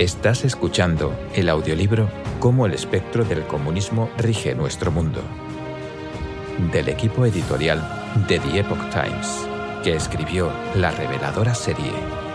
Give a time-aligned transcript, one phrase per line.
[0.00, 5.20] Estás escuchando el audiolibro Cómo el espectro del comunismo rige nuestro mundo,
[6.72, 7.86] del equipo editorial
[8.26, 9.46] de The Epoch Times,
[9.84, 11.92] que escribió la reveladora serie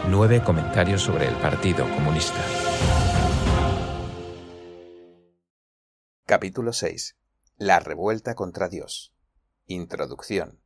[0.07, 2.39] Nueve comentarios sobre el Partido Comunista.
[6.27, 7.17] Capítulo 6.
[7.57, 9.11] La revuelta contra Dios.
[9.65, 10.59] Introducción.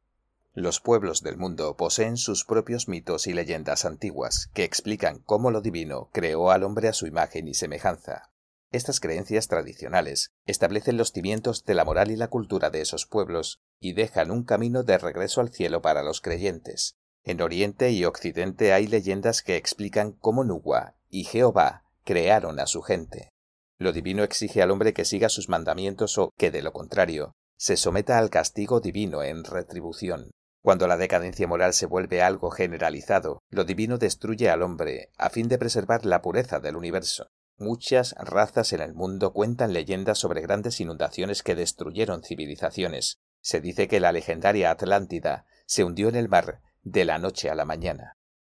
[0.55, 5.62] Los pueblos del mundo poseen sus propios mitos y leyendas antiguas que explican cómo lo
[5.62, 8.31] divino creó al hombre a su imagen y semejanza.
[8.71, 13.59] Estas creencias tradicionales establecen los cimientos de la moral y la cultura de esos pueblos
[13.80, 16.95] y dejan un camino de regreso al cielo para los creyentes.
[17.23, 22.81] En Oriente y Occidente hay leyendas que explican cómo Nuwa y Jehová crearon a su
[22.81, 23.29] gente.
[23.77, 27.77] Lo divino exige al hombre que siga sus mandamientos o que, de lo contrario, se
[27.77, 30.31] someta al castigo divino en retribución.
[30.62, 35.48] Cuando la decadencia moral se vuelve algo generalizado, lo divino destruye al hombre a fin
[35.48, 37.27] de preservar la pureza del universo.
[37.58, 43.20] Muchas razas en el mundo cuentan leyendas sobre grandes inundaciones que destruyeron civilizaciones.
[43.41, 47.55] Se dice que la legendaria Atlántida se hundió en el mar de la noche a
[47.55, 48.13] la mañana.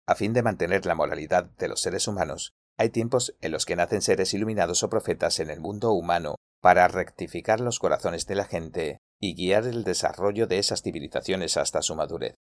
[0.07, 3.77] A fin de mantener la moralidad de los seres humanos, hay tiempos en los que
[3.77, 8.45] nacen seres iluminados o profetas en el mundo humano para rectificar los corazones de la
[8.45, 12.35] gente y guiar el desarrollo de esas civilizaciones hasta su madurez.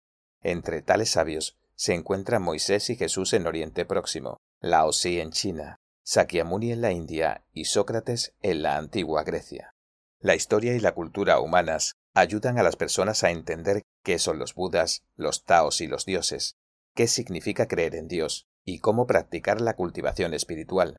[0.42, 5.80] Entre tales sabios se encuentran Moisés y Jesús en Oriente Próximo, Lao Tzu en China,
[6.04, 9.74] Sakyamuni en la India y Sócrates en la antigua Grecia.
[10.20, 14.54] La historia y la cultura humanas ayudan a las personas a entender qué son los
[14.54, 16.56] Budas, los Taos y los dioses,
[16.96, 20.98] qué significa creer en Dios y cómo practicar la cultivación espiritual.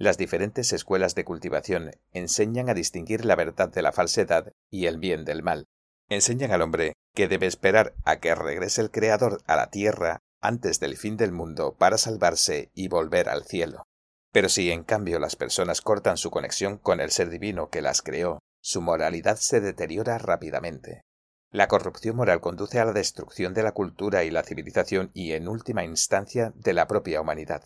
[0.00, 4.96] Las diferentes escuelas de cultivación enseñan a distinguir la verdad de la falsedad y el
[4.96, 5.66] bien del mal.
[6.08, 10.80] Enseñan al hombre que debe esperar a que regrese el Creador a la tierra antes
[10.80, 13.82] del fin del mundo para salvarse y volver al cielo.
[14.32, 18.00] Pero si en cambio las personas cortan su conexión con el ser divino que las
[18.00, 21.02] creó, su moralidad se deteriora rápidamente.
[21.50, 25.46] La corrupción moral conduce a la destrucción de la cultura y la civilización y, en
[25.46, 27.64] última instancia, de la propia humanidad.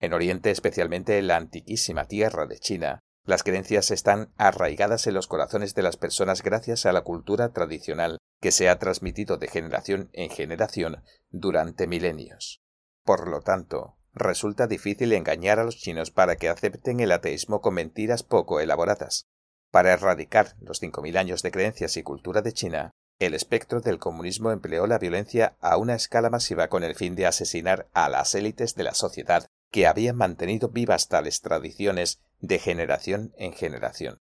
[0.00, 5.26] En Oriente, especialmente en la antiquísima tierra de China, las creencias están arraigadas en los
[5.26, 10.08] corazones de las personas gracias a la cultura tradicional que se ha transmitido de generación
[10.14, 12.62] en generación durante milenios.
[13.04, 17.74] Por lo tanto, resulta difícil engañar a los chinos para que acepten el ateísmo con
[17.74, 19.26] mentiras poco elaboradas.
[19.70, 23.98] Para erradicar los cinco mil años de creencias y cultura de China, el espectro del
[23.98, 28.34] comunismo empleó la violencia a una escala masiva con el fin de asesinar a las
[28.34, 34.18] élites de la sociedad que habían mantenido vivas tales tradiciones de generación en generación.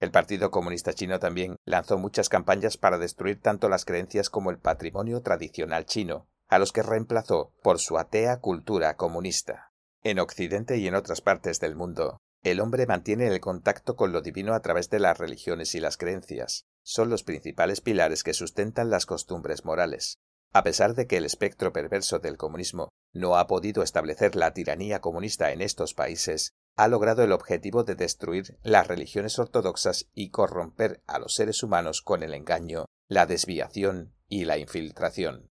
[0.00, 4.58] El Partido Comunista Chino también lanzó muchas campañas para destruir tanto las creencias como el
[4.58, 9.72] patrimonio tradicional chino, a los que reemplazó por su atea cultura comunista.
[10.02, 14.20] En Occidente y en otras partes del mundo, el hombre mantiene el contacto con lo
[14.20, 16.66] divino a través de las religiones y las creencias.
[16.82, 20.18] Son los principales pilares que sustentan las costumbres morales.
[20.52, 25.00] A pesar de que el espectro perverso del comunismo no ha podido establecer la tiranía
[25.00, 31.02] comunista en estos países, ha logrado el objetivo de destruir las religiones ortodoxas y corromper
[31.06, 35.48] a los seres humanos con el engaño, la desviación y la infiltración.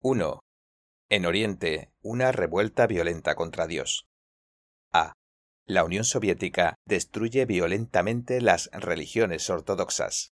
[0.00, 0.40] 1.
[1.10, 4.06] En Oriente, una revuelta violenta contra Dios.
[4.92, 5.12] A.
[5.66, 10.32] La Unión Soviética destruye violentamente las religiones ortodoxas.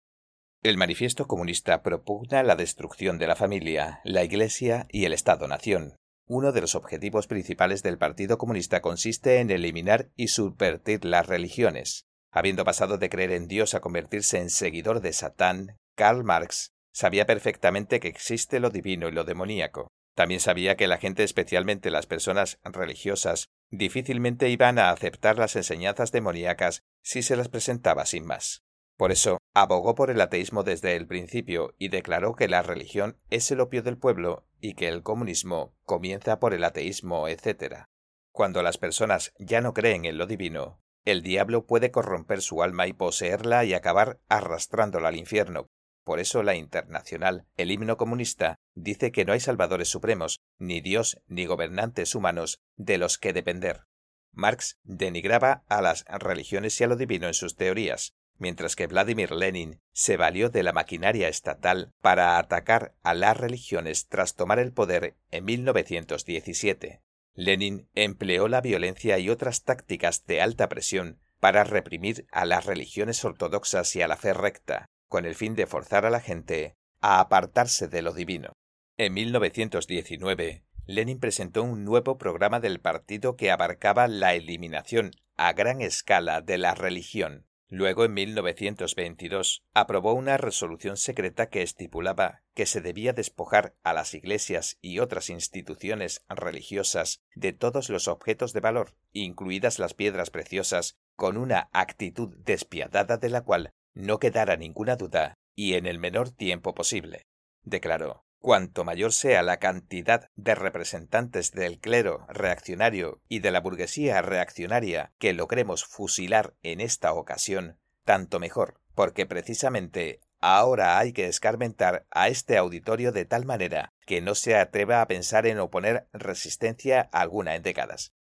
[0.64, 5.96] El manifiesto comunista propugna la destrucción de la familia, la Iglesia y el Estado-nación.
[6.32, 12.06] Uno de los objetivos principales del Partido Comunista consiste en eliminar y subvertir las religiones.
[12.32, 17.26] Habiendo pasado de creer en Dios a convertirse en seguidor de Satán, Karl Marx sabía
[17.26, 19.88] perfectamente que existe lo divino y lo demoníaco.
[20.14, 26.12] También sabía que la gente, especialmente las personas religiosas, difícilmente iban a aceptar las enseñanzas
[26.12, 28.62] demoníacas si se las presentaba sin más.
[28.98, 33.50] Por eso, abogó por el ateísmo desde el principio y declaró que la religión es
[33.50, 37.86] el opio del pueblo y que el comunismo comienza por el ateísmo, etc.
[38.32, 42.88] Cuando las personas ya no creen en lo divino, el diablo puede corromper su alma
[42.88, 45.68] y poseerla y acabar arrastrándola al infierno.
[46.04, 51.22] Por eso la internacional, el himno comunista, dice que no hay salvadores supremos, ni Dios
[51.28, 53.84] ni gobernantes humanos de los que depender.
[54.32, 59.32] Marx denigraba a las religiones y a lo divino en sus teorías, mientras que Vladimir
[59.32, 64.74] Lenin se valió de la maquinaria estatal para atacar a las religiones tras tomar el
[64.74, 67.02] poder en 1917.
[67.36, 73.24] Lenin empleó la violencia y otras tácticas de alta presión para reprimir a las religiones
[73.24, 77.20] ortodoxas y a la fe recta, con el fin de forzar a la gente a
[77.20, 78.52] apartarse de lo divino.
[78.98, 85.82] En 1919, Lenin presentó un nuevo programa del partido que abarcaba la eliminación a gran
[85.82, 87.46] escala de la religión.
[87.72, 94.16] Luego, en 1922, aprobó una resolución secreta que estipulaba que se debía despojar a las
[94.16, 100.98] iglesias y otras instituciones religiosas de todos los objetos de valor, incluidas las piedras preciosas,
[101.16, 106.32] con una actitud despiadada de la cual no quedara ninguna duda y en el menor
[106.32, 107.28] tiempo posible.
[107.64, 114.22] Declaró Cuanto mayor sea la cantidad de representantes del clero reaccionario y de la burguesía
[114.22, 122.08] reaccionaria que logremos fusilar en esta ocasión, tanto mejor, porque precisamente ahora hay que escarmentar
[122.12, 127.10] a este auditorio de tal manera que no se atreva a pensar en oponer resistencia
[127.12, 128.14] alguna en décadas.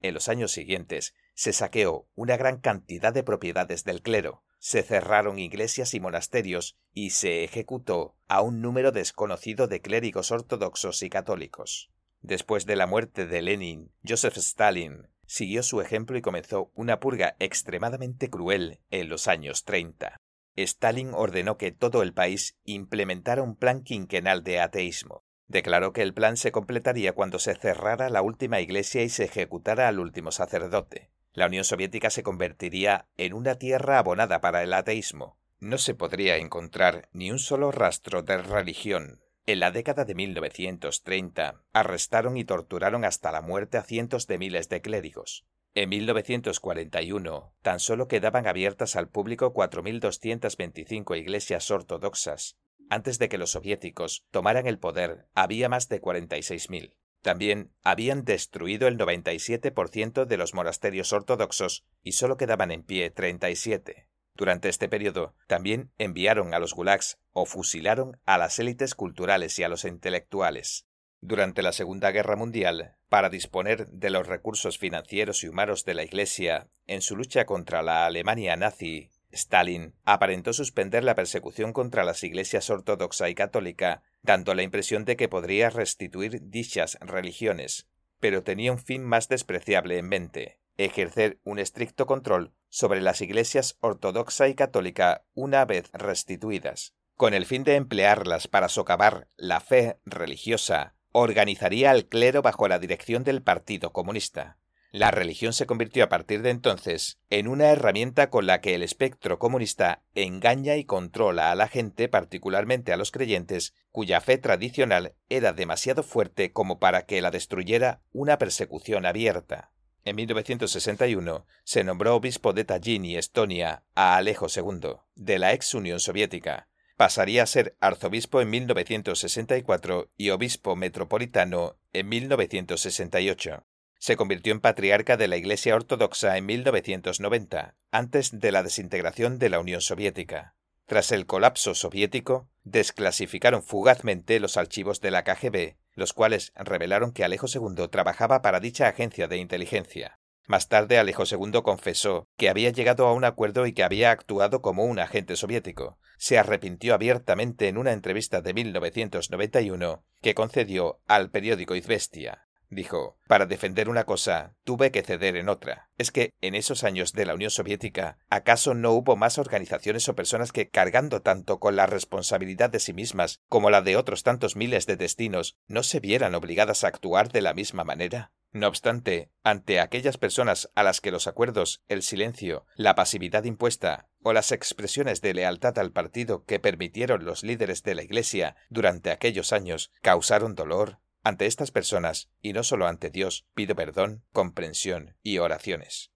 [0.00, 5.38] En los años siguientes se saqueó una gran cantidad de propiedades del clero, se cerraron
[5.38, 11.90] iglesias y monasterios y se ejecutó a un número desconocido de clérigos ortodoxos y católicos.
[12.22, 17.36] Después de la muerte de Lenin, Joseph Stalin siguió su ejemplo y comenzó una purga
[17.38, 20.16] extremadamente cruel en los años 30.
[20.56, 25.22] Stalin ordenó que todo el país implementara un plan quinquenal de ateísmo.
[25.48, 29.86] Declaró que el plan se completaría cuando se cerrara la última iglesia y se ejecutara
[29.86, 35.38] al último sacerdote la Unión Soviética se convertiría en una tierra abonada para el ateísmo.
[35.60, 39.20] No se podría encontrar ni un solo rastro de religión.
[39.44, 44.70] En la década de 1930 arrestaron y torturaron hasta la muerte a cientos de miles
[44.70, 45.44] de clérigos.
[45.74, 52.56] En 1941 tan solo quedaban abiertas al público 4.225 iglesias ortodoxas.
[52.88, 56.94] Antes de que los soviéticos tomaran el poder había más de 46.000.
[57.26, 64.06] También habían destruido el 97% de los monasterios ortodoxos y solo quedaban en pie 37.
[64.36, 69.64] Durante este periodo también enviaron a los gulags o fusilaron a las élites culturales y
[69.64, 70.86] a los intelectuales.
[71.20, 76.04] Durante la Segunda Guerra Mundial, para disponer de los recursos financieros y humanos de la
[76.04, 82.22] Iglesia en su lucha contra la Alemania nazi, Stalin aparentó suspender la persecución contra las
[82.22, 87.88] iglesias ortodoxa y católica, dando la impresión de que podría restituir dichas religiones,
[88.20, 93.76] pero tenía un fin más despreciable en mente ejercer un estricto control sobre las iglesias
[93.80, 96.94] ortodoxa y católica una vez restituidas.
[97.14, 102.78] Con el fin de emplearlas para socavar la fe religiosa, organizaría al clero bajo la
[102.78, 104.58] dirección del Partido Comunista.
[104.96, 108.82] La religión se convirtió a partir de entonces en una herramienta con la que el
[108.82, 115.12] espectro comunista engaña y controla a la gente, particularmente a los creyentes, cuya fe tradicional
[115.28, 119.70] era demasiado fuerte como para que la destruyera una persecución abierta.
[120.06, 125.74] En 1961 se nombró obispo de Tallinn y Estonia a Alejo II, de la ex
[125.74, 126.70] Unión Soviética.
[126.96, 133.62] Pasaría a ser arzobispo en 1964 y obispo metropolitano en 1968.
[134.06, 139.48] Se convirtió en patriarca de la Iglesia Ortodoxa en 1990, antes de la desintegración de
[139.48, 140.54] la Unión Soviética.
[140.84, 147.24] Tras el colapso soviético, desclasificaron fugazmente los archivos de la KGB, los cuales revelaron que
[147.24, 150.20] Alejo II trabajaba para dicha agencia de inteligencia.
[150.46, 154.62] Más tarde Alejo II confesó que había llegado a un acuerdo y que había actuado
[154.62, 155.98] como un agente soviético.
[156.16, 162.45] Se arrepintió abiertamente en una entrevista de 1991 que concedió al periódico Izvestia.
[162.68, 165.88] Dijo, para defender una cosa, tuve que ceder en otra.
[165.98, 170.16] Es que, en esos años de la Unión Soviética, ¿acaso no hubo más organizaciones o
[170.16, 174.56] personas que, cargando tanto con la responsabilidad de sí mismas como la de otros tantos
[174.56, 178.32] miles de destinos, no se vieran obligadas a actuar de la misma manera?
[178.52, 184.08] No obstante, ante aquellas personas a las que los acuerdos, el silencio, la pasividad impuesta
[184.22, 189.10] o las expresiones de lealtad al partido que permitieron los líderes de la Iglesia durante
[189.10, 195.16] aquellos años causaron dolor, ante estas personas, y no solo ante Dios, pido perdón, comprensión
[195.24, 196.12] y oraciones.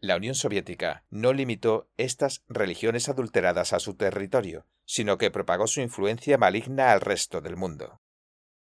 [0.00, 5.80] La Unión Soviética no limitó estas religiones adulteradas a su territorio, sino que propagó su
[5.80, 8.00] influencia maligna al resto del mundo.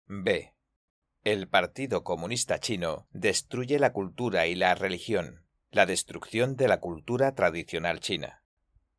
[0.06, 0.54] B.
[1.24, 5.44] El Partido Comunista Chino destruye la cultura y la religión.
[5.70, 8.42] La destrucción de la cultura tradicional china.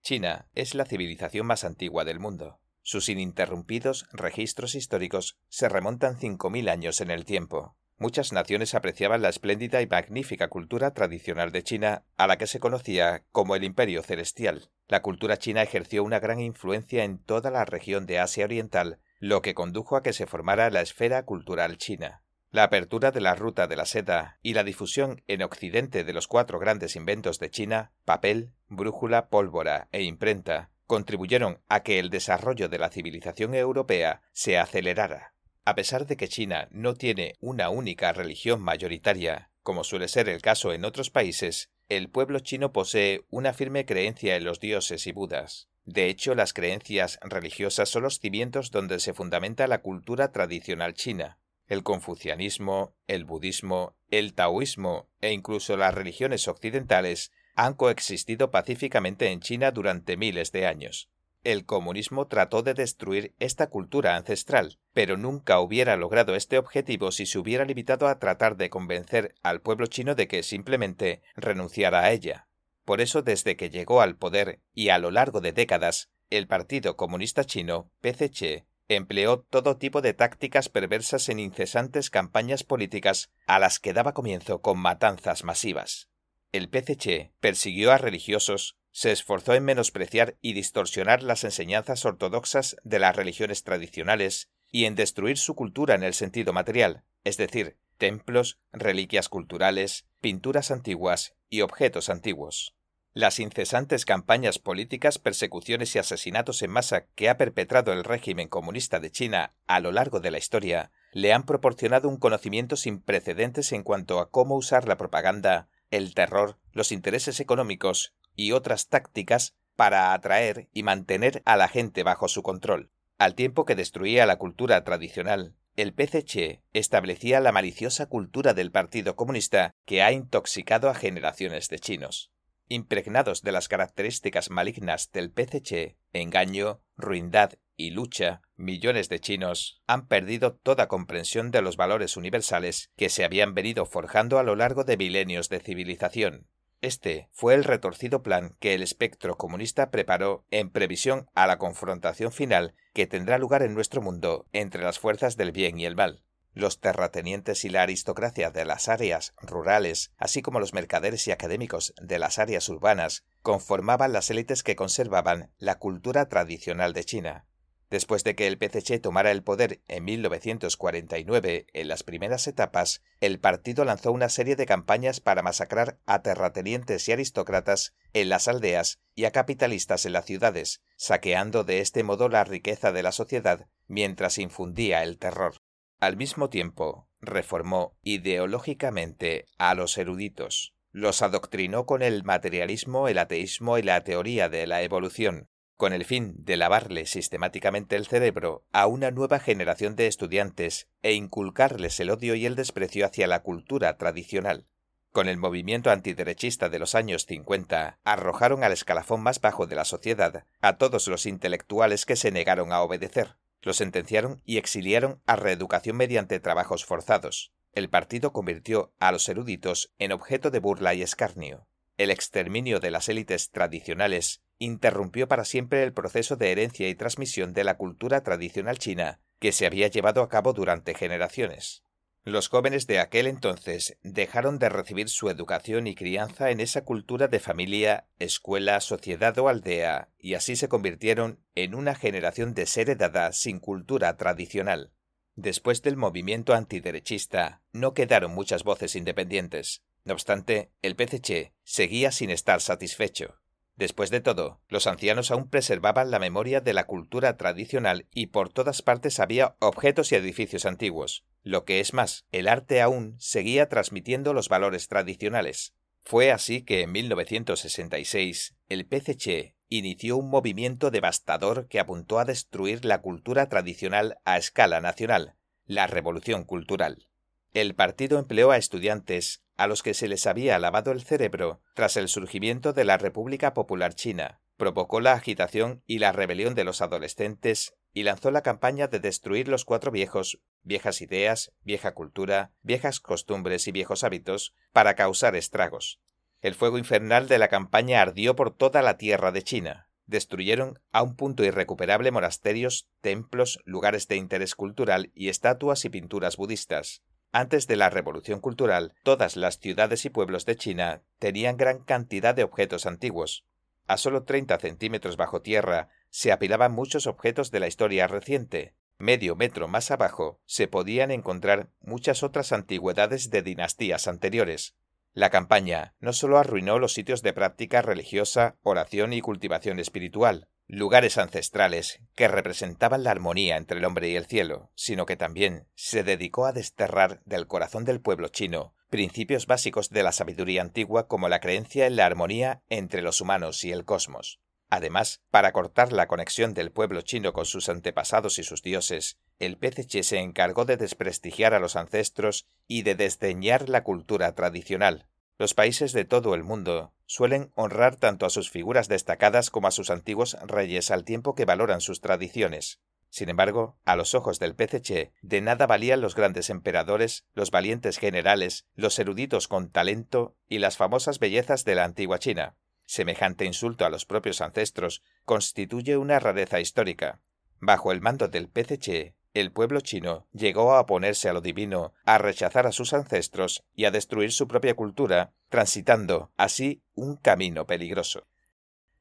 [0.04, 2.60] China es la civilización más antigua del mundo.
[2.84, 7.78] Sus ininterrumpidos registros históricos se remontan cinco mil años en el tiempo.
[7.98, 12.60] Muchas naciones apreciaban la espléndida y magnífica cultura tradicional de China, a la que se
[12.60, 14.70] conocía como el Imperio Celestial.
[14.90, 19.42] La cultura china ejerció una gran influencia en toda la región de Asia Oriental, lo
[19.42, 22.24] que condujo a que se formara la esfera cultural china.
[22.52, 26.28] La apertura de la ruta de la seda y la difusión en Occidente de los
[26.28, 32.70] cuatro grandes inventos de China, papel, brújula, pólvora e imprenta, contribuyeron a que el desarrollo
[32.70, 35.34] de la civilización europea se acelerara.
[35.66, 40.44] A pesar de que China no tiene una única religión mayoritaria, como suele ser el
[40.44, 45.12] caso en otros países, el pueblo chino posee una firme creencia en los dioses y
[45.14, 45.68] budas.
[45.84, 51.40] De hecho, las creencias religiosas son los cimientos donde se fundamenta la cultura tradicional china.
[51.66, 59.40] El confucianismo, el budismo, el taoísmo e incluso las religiones occidentales han coexistido pacíficamente en
[59.40, 61.10] China durante miles de años.
[61.44, 67.26] El comunismo trató de destruir esta cultura ancestral, pero nunca hubiera logrado este objetivo si
[67.26, 72.12] se hubiera limitado a tratar de convencer al pueblo chino de que simplemente renunciara a
[72.12, 72.48] ella.
[72.86, 76.96] Por eso, desde que llegó al poder y a lo largo de décadas, el Partido
[76.96, 83.80] Comunista Chino, PCC, empleó todo tipo de tácticas perversas en incesantes campañas políticas a las
[83.80, 86.10] que daba comienzo con matanzas masivas.
[86.54, 93.00] El PCC persiguió a religiosos, se esforzó en menospreciar y distorsionar las enseñanzas ortodoxas de
[93.00, 98.60] las religiones tradicionales y en destruir su cultura en el sentido material, es decir, templos,
[98.72, 102.76] reliquias culturales, pinturas antiguas y objetos antiguos.
[103.14, 109.00] Las incesantes campañas políticas, persecuciones y asesinatos en masa que ha perpetrado el régimen comunista
[109.00, 113.72] de China a lo largo de la historia le han proporcionado un conocimiento sin precedentes
[113.72, 119.56] en cuanto a cómo usar la propaganda, el terror, los intereses económicos y otras tácticas
[119.76, 122.90] para atraer y mantener a la gente bajo su control.
[123.20, 129.16] Al tiempo que destruía la cultura tradicional, el PCC establecía la maliciosa cultura del Partido
[129.16, 132.32] Comunista que ha intoxicado a generaciones de chinos.
[132.70, 140.08] Impregnados de las características malignas del PCC, engaño, ruindad y lucha, millones de chinos han
[140.08, 144.84] perdido toda comprensión de los valores universales que se habían venido forjando a lo largo
[144.84, 146.48] de milenios de civilización.
[146.82, 152.34] Este fue el retorcido plan que el espectro comunista preparó en previsión a la confrontación
[152.34, 156.24] final que tendrá lugar en nuestro mundo entre las fuerzas del bien y el mal.
[156.52, 161.96] Los terratenientes y la aristocracia de las áreas rurales, así como los mercaderes y académicos
[162.02, 167.48] de las áreas urbanas, conformaban las élites que conservaban la cultura tradicional de China.
[167.94, 173.40] Después de que el PCC tomara el poder en 1949, en las primeras etapas, el
[173.40, 179.00] partido lanzó una serie de campañas para masacrar a terratenientes y aristócratas en las aldeas
[179.14, 183.68] y a capitalistas en las ciudades, saqueando de este modo la riqueza de la sociedad
[183.86, 185.58] mientras infundía el terror.
[186.00, 190.74] Al mismo tiempo, reformó ideológicamente a los eruditos.
[190.90, 195.48] Los adoctrinó con el materialismo, el ateísmo y la teoría de la evolución,
[195.78, 201.14] con el fin de lavarle sistemáticamente el cerebro a una nueva generación de estudiantes e
[201.14, 204.68] inculcarles el odio y el desprecio hacia la cultura tradicional.
[205.12, 209.86] Con el movimiento antiderechista de los años 50, arrojaron al escalafón más bajo de la
[209.86, 213.38] sociedad a todos los intelectuales que se negaron a obedecer.
[213.62, 217.54] Los sentenciaron y exiliaron a reeducación mediante trabajos forzados.
[217.74, 221.68] El partido convirtió a los eruditos en objeto de burla y escarnio.
[221.98, 227.54] El exterminio de las élites tradicionales interrumpió para siempre el proceso de herencia y transmisión
[227.54, 231.84] de la cultura tradicional china que se había llevado a cabo durante generaciones.
[232.26, 237.28] Los jóvenes de aquel entonces dejaron de recibir su educación y crianza en esa cultura
[237.28, 243.60] de familia, escuela, sociedad o aldea, y así se convirtieron en una generación desheredada sin
[243.60, 244.94] cultura tradicional.
[245.36, 249.84] Después del movimiento antiderechista, no quedaron muchas voces independientes.
[250.06, 253.43] No obstante, el PCC seguía sin estar satisfecho.
[253.76, 258.50] Después de todo, los ancianos aún preservaban la memoria de la cultura tradicional y por
[258.50, 261.26] todas partes había objetos y edificios antiguos.
[261.42, 265.74] Lo que es más, el arte aún seguía transmitiendo los valores tradicionales.
[266.02, 272.86] Fue así que en 1966 el PCC inició un movimiento devastador que apuntó a destruir
[272.86, 277.08] la cultura tradicional a escala nacional, la Revolución Cultural.
[277.54, 281.98] El partido empleó a estudiantes a los que se les había lavado el cerebro tras
[281.98, 286.82] el surgimiento de la República Popular China, provocó la agitación y la rebelión de los
[286.82, 293.00] adolescentes y lanzó la campaña de destruir los cuatro viejos, viejas ideas, vieja cultura, viejas
[293.00, 296.02] costumbres y viejos hábitos, para causar estragos.
[296.42, 299.90] El fuego infernal de la campaña ardió por toda la tierra de China.
[300.08, 306.36] Destruyeron a un punto irrecuperable monasterios, templos, lugares de interés cultural y estatuas y pinturas
[306.36, 307.04] budistas.
[307.36, 312.36] Antes de la Revolución Cultural, todas las ciudades y pueblos de China tenían gran cantidad
[312.36, 313.44] de objetos antiguos.
[313.88, 318.76] A solo 30 centímetros bajo tierra se apilaban muchos objetos de la historia reciente.
[319.00, 324.76] Medio metro más abajo se podían encontrar muchas otras antigüedades de dinastías anteriores.
[325.14, 331.18] La campaña no solo arruinó los sitios de práctica religiosa, oración y cultivación espiritual, lugares
[331.18, 336.04] ancestrales que representaban la armonía entre el hombre y el cielo, sino que también se
[336.04, 341.28] dedicó a desterrar del corazón del pueblo chino principios básicos de la sabiduría antigua como
[341.28, 344.40] la creencia en la armonía entre los humanos y el cosmos.
[344.70, 349.58] Además, para cortar la conexión del pueblo chino con sus antepasados y sus dioses, el
[349.58, 355.54] PCC se encargó de desprestigiar a los ancestros y de desdeñar la cultura tradicional, los
[355.54, 359.90] países de todo el mundo suelen honrar tanto a sus figuras destacadas como a sus
[359.90, 362.80] antiguos reyes al tiempo que valoran sus tradiciones.
[363.10, 368.00] Sin embargo, a los ojos del PCC, de nada valían los grandes emperadores, los valientes
[368.00, 372.56] generales, los eruditos con talento y las famosas bellezas de la antigua China.
[372.86, 377.22] Semejante insulto a los propios ancestros constituye una rareza histórica.
[377.60, 382.18] Bajo el mando del PCC, el pueblo chino llegó a oponerse a lo divino, a
[382.20, 388.28] rechazar a sus ancestros y a destruir su propia cultura, transitando así un camino peligroso.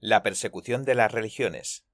[0.01, 1.85] La persecución de las religiones.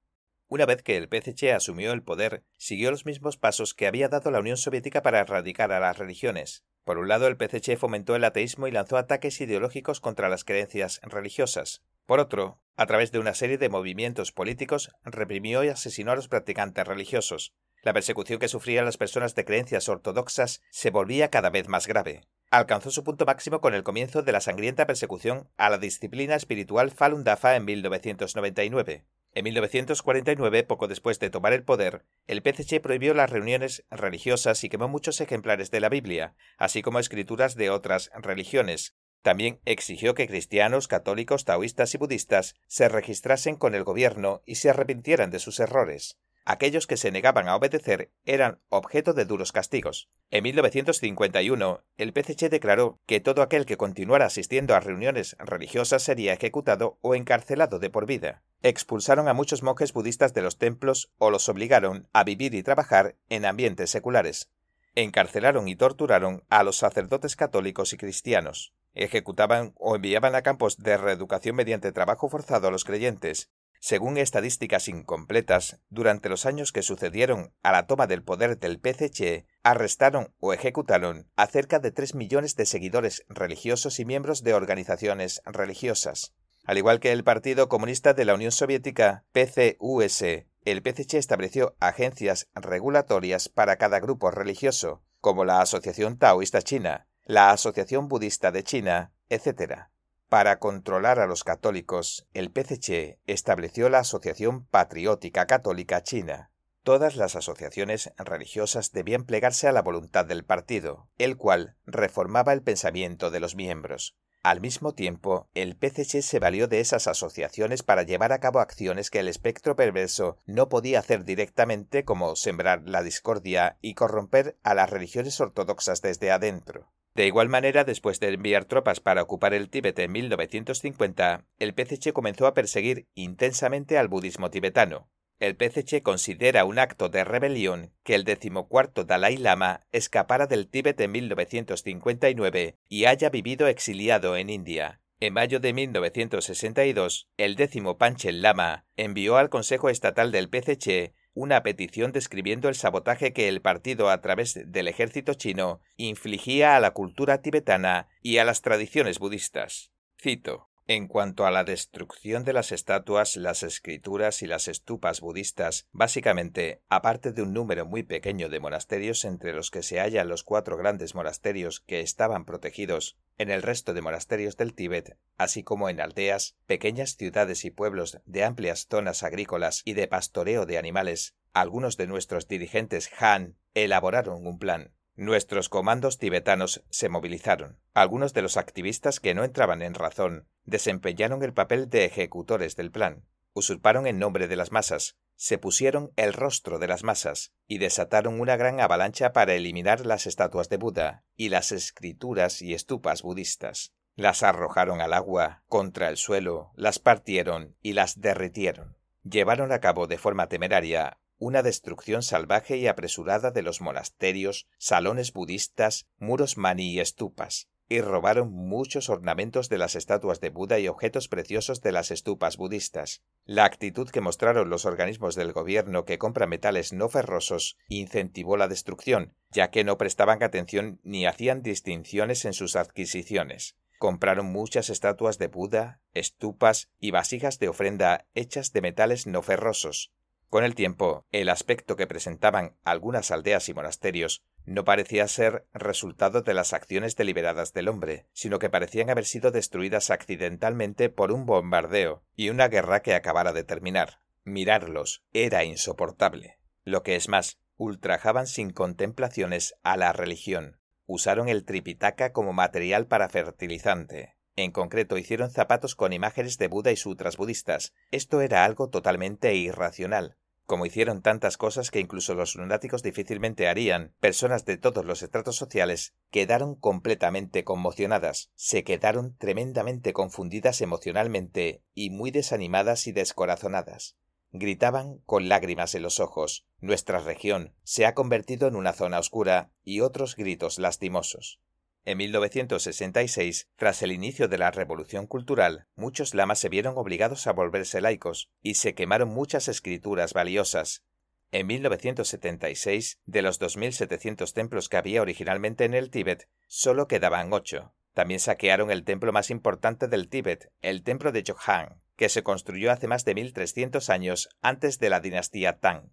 [0.46, 4.30] Una vez que el PCC asumió el poder, siguió los mismos pasos que había dado
[4.30, 6.64] la Unión Soviética para erradicar a las religiones.
[6.84, 11.00] Por un lado, el PCC fomentó el ateísmo y lanzó ataques ideológicos contra las creencias
[11.02, 11.82] religiosas.
[12.06, 16.28] Por otro, a través de una serie de movimientos políticos, reprimió y asesinó a los
[16.28, 17.52] practicantes religiosos.
[17.82, 22.22] La persecución que sufrían las personas de creencias ortodoxas se volvía cada vez más grave.
[22.50, 26.90] Alcanzó su punto máximo con el comienzo de la sangrienta persecución a la disciplina espiritual
[26.90, 29.04] Falun Dafa en 1999.
[29.34, 34.70] En 1949, poco después de tomar el poder, el PCC prohibió las reuniones religiosas y
[34.70, 38.96] quemó muchos ejemplares de la Biblia, así como escrituras de otras religiones.
[39.22, 44.70] También exigió que cristianos, católicos, taoístas y budistas se registrasen con el gobierno y se
[44.70, 50.08] arrepintieran de sus errores aquellos que se negaban a obedecer eran objeto de duros castigos.
[50.30, 56.32] En 1951, el PCC declaró que todo aquel que continuara asistiendo a reuniones religiosas sería
[56.32, 58.42] ejecutado o encarcelado de por vida.
[58.62, 63.14] Expulsaron a muchos monjes budistas de los templos o los obligaron a vivir y trabajar
[63.28, 64.50] en ambientes seculares.
[64.94, 68.72] Encarcelaron y torturaron a los sacerdotes católicos y cristianos.
[68.94, 74.88] Ejecutaban o enviaban a campos de reeducación mediante trabajo forzado a los creyentes según estadísticas
[74.88, 80.52] incompletas, durante los años que sucedieron a la toma del poder del PCC, arrestaron o
[80.52, 86.34] ejecutaron a cerca de 3 millones de seguidores religiosos y miembros de organizaciones religiosas.
[86.64, 90.22] Al igual que el Partido Comunista de la Unión Soviética, PCUS,
[90.64, 97.52] el PCC estableció agencias regulatorias para cada grupo religioso, como la Asociación Taoísta China, la
[97.52, 99.88] Asociación Budista de China, etc.
[100.28, 106.50] Para controlar a los católicos, el PCC estableció la Asociación Patriótica Católica China.
[106.82, 112.62] Todas las asociaciones religiosas debían plegarse a la voluntad del partido, el cual reformaba el
[112.62, 114.18] pensamiento de los miembros.
[114.42, 119.08] Al mismo tiempo, el PCC se valió de esas asociaciones para llevar a cabo acciones
[119.08, 124.74] que el espectro perverso no podía hacer directamente como sembrar la discordia y corromper a
[124.74, 126.92] las religiones ortodoxas desde adentro.
[127.18, 132.12] De igual manera, después de enviar tropas para ocupar el Tíbet en 1950, el PCC
[132.12, 135.10] comenzó a perseguir intensamente al budismo tibetano.
[135.40, 141.00] El PCC considera un acto de rebelión que el decimocuarto Dalai Lama escapara del Tíbet
[141.00, 145.00] en 1959 y haya vivido exiliado en India.
[145.18, 151.62] En mayo de 1962, el décimo Panchen Lama envió al Consejo Estatal del PCC una
[151.62, 156.92] petición describiendo el sabotaje que el partido a través del ejército chino infligía a la
[156.92, 159.92] cultura tibetana y a las tradiciones budistas.
[160.20, 165.86] Cito en cuanto a la destrucción de las estatuas, las escrituras y las estupas budistas,
[165.92, 170.44] básicamente, aparte de un número muy pequeño de monasterios entre los que se hallan los
[170.44, 175.90] cuatro grandes monasterios que estaban protegidos, en el resto de monasterios del Tíbet, así como
[175.90, 181.34] en aldeas, pequeñas ciudades y pueblos de amplias zonas agrícolas y de pastoreo de animales,
[181.52, 187.80] algunos de nuestros dirigentes Han elaboraron un plan Nuestros comandos tibetanos se movilizaron.
[187.92, 192.90] Algunos de los activistas que no entraban en razón desempeñaron el papel de ejecutores del
[192.90, 193.24] plan.
[193.54, 198.40] Usurparon el nombre de las masas, se pusieron el rostro de las masas y desataron
[198.40, 203.92] una gran avalancha para eliminar las estatuas de Buda y las escrituras y estupas budistas.
[204.14, 208.96] Las arrojaron al agua, contra el suelo, las partieron y las derritieron.
[209.22, 215.32] Llevaron a cabo de forma temeraria una destrucción salvaje y apresurada de los monasterios, salones
[215.32, 220.88] budistas, muros mani y estupas, y robaron muchos ornamentos de las estatuas de Buda y
[220.88, 223.22] objetos preciosos de las estupas budistas.
[223.44, 228.68] La actitud que mostraron los organismos del gobierno que compran metales no ferrosos incentivó la
[228.68, 233.76] destrucción, ya que no prestaban atención ni hacían distinciones en sus adquisiciones.
[233.98, 240.12] Compraron muchas estatuas de Buda, estupas y vasijas de ofrenda hechas de metales no ferrosos.
[240.50, 246.42] Con el tiempo, el aspecto que presentaban algunas aldeas y monasterios no parecía ser resultado
[246.42, 251.46] de las acciones deliberadas del hombre, sino que parecían haber sido destruidas accidentalmente por un
[251.46, 254.20] bombardeo y una guerra que acabara de terminar.
[254.44, 256.58] Mirarlos era insoportable.
[256.84, 260.78] Lo que es más, ultrajaban sin contemplaciones a la religión.
[261.06, 264.36] Usaron el tripitaka como material para fertilizante.
[264.54, 267.94] En concreto, hicieron zapatos con imágenes de Buda y sutras budistas.
[268.10, 270.36] Esto era algo totalmente irracional,
[270.68, 275.56] como hicieron tantas cosas que incluso los lunáticos difícilmente harían, personas de todos los estratos
[275.56, 284.18] sociales quedaron completamente conmocionadas, se quedaron tremendamente confundidas emocionalmente y muy desanimadas y descorazonadas.
[284.50, 289.70] Gritaban con lágrimas en los ojos Nuestra región se ha convertido en una zona oscura
[289.84, 291.62] y otros gritos lastimosos.
[292.08, 297.52] En 1966, tras el inicio de la Revolución Cultural, muchos lamas se vieron obligados a
[297.52, 301.04] volverse laicos y se quemaron muchas escrituras valiosas.
[301.52, 307.92] En 1976, de los 2.700 templos que había originalmente en el Tíbet, solo quedaban ocho.
[308.14, 312.90] También saquearon el templo más importante del Tíbet, el templo de Jokhan, que se construyó
[312.90, 316.10] hace más de 1.300 años antes de la dinastía Tang.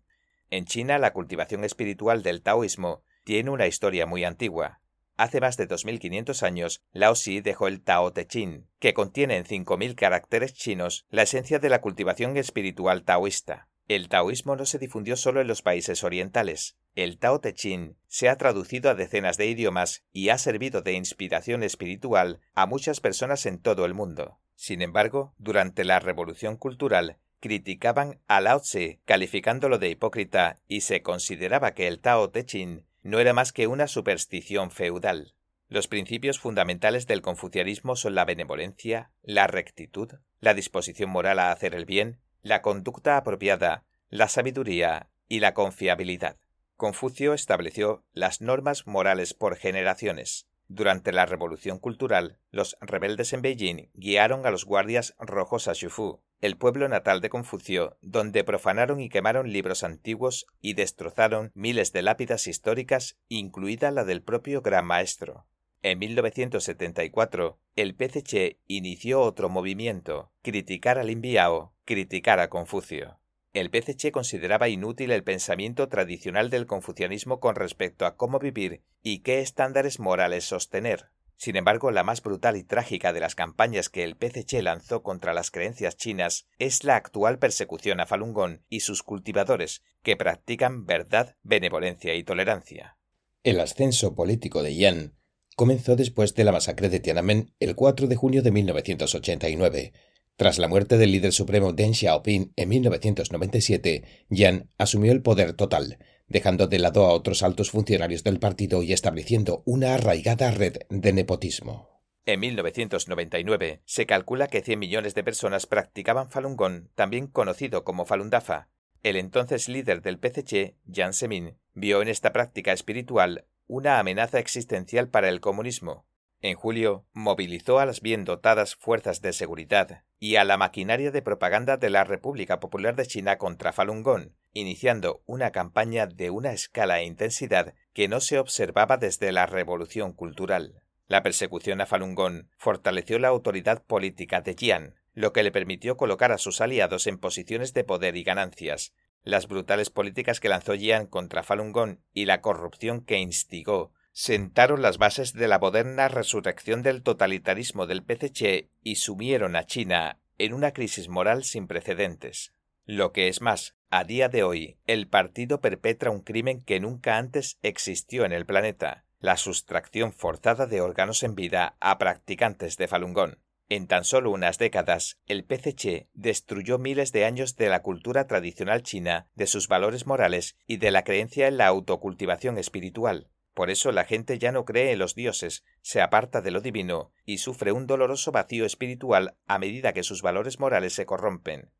[0.49, 4.81] En China, la cultivación espiritual del taoísmo tiene una historia muy antigua.
[5.17, 9.45] Hace más de 2.500 años, Lao Xi dejó el Tao Te Ching, que contiene en
[9.45, 13.69] 5.000 caracteres chinos la esencia de la cultivación espiritual taoísta.
[13.87, 16.75] El taoísmo no se difundió solo en los países orientales.
[16.95, 20.93] El Tao Te Ching se ha traducido a decenas de idiomas y ha servido de
[20.93, 24.39] inspiración espiritual a muchas personas en todo el mundo.
[24.55, 31.03] Sin embargo, durante la Revolución Cultural, criticaban a Lao Tse, calificándolo de hipócrita, y se
[31.03, 35.35] consideraba que el Tao Te Ching no era más que una superstición feudal.
[35.67, 41.75] Los principios fundamentales del confucianismo son la benevolencia, la rectitud, la disposición moral a hacer
[41.75, 46.37] el bien, la conducta apropiada, la sabiduría y la confiabilidad.
[46.77, 50.47] Confucio estableció las normas morales por generaciones.
[50.67, 56.21] Durante la Revolución Cultural, los rebeldes en Beijing guiaron a los guardias rojos a Shufu,
[56.41, 62.01] el pueblo natal de Confucio, donde profanaron y quemaron libros antiguos y destrozaron miles de
[62.01, 65.45] lápidas históricas, incluida la del propio Gran Maestro.
[65.83, 73.19] En 1974, el PCC inició otro movimiento, criticar al Inviao, criticar a Confucio.
[73.55, 79.19] El PCC consideraba inútil el pensamiento tradicional del confucianismo con respecto a cómo vivir y
[79.19, 81.05] qué estándares morales sostener.
[81.37, 85.33] Sin embargo, la más brutal y trágica de las campañas que el PCC lanzó contra
[85.33, 90.85] las creencias chinas es la actual persecución a Falun Gong y sus cultivadores, que practican
[90.85, 92.97] verdad, benevolencia y tolerancia.
[93.43, 95.13] El ascenso político de Yan
[95.55, 99.93] comenzó después de la masacre de Tiananmen el 4 de junio de 1989,
[100.37, 105.97] tras la muerte del líder supremo Deng Xiaoping en 1997, Yan asumió el poder total,
[106.27, 111.13] dejando de lado a otros altos funcionarios del partido y estableciendo una arraigada red de
[111.13, 112.01] nepotismo.
[112.25, 118.05] En 1999 se calcula que 100 millones de personas practicaban Falun Gong, también conocido como
[118.05, 118.67] Falun Dafa.
[119.03, 125.07] El entonces líder del PCC, Jiang Zemin, vio en esta práctica espiritual una amenaza existencial
[125.07, 126.05] para el comunismo
[126.41, 131.21] en julio, movilizó a las bien dotadas fuerzas de seguridad y a la maquinaria de
[131.21, 136.53] propaganda de la República Popular de China contra Falun Gong, iniciando una campaña de una
[136.53, 140.81] escala e intensidad que no se observaba desde la Revolución Cultural.
[141.07, 145.97] La persecución a Falun Gong fortaleció la autoridad política de Jian, lo que le permitió
[145.97, 148.93] colocar a sus aliados en posiciones de poder y ganancias.
[149.23, 154.81] Las brutales políticas que lanzó Jian contra Falun Gong y la corrupción que instigó sentaron
[154.81, 160.53] las bases de la moderna resurrección del totalitarismo del PCC y sumieron a China en
[160.53, 162.53] una crisis moral sin precedentes.
[162.85, 167.17] Lo que es más, a día de hoy, el partido perpetra un crimen que nunca
[167.17, 172.87] antes existió en el planeta, la sustracción forzada de órganos en vida a practicantes de
[172.87, 173.35] Falun Gong.
[173.67, 178.81] En tan solo unas décadas, el PCC destruyó miles de años de la cultura tradicional
[178.81, 183.27] china, de sus valores morales y de la creencia en la autocultivación espiritual.
[183.55, 187.13] Por eso la gente ya no cree en los dioses, se aparta de lo divino
[187.25, 191.71] y sufre un doloroso vacío espiritual a medida que sus valores morales se corrompen.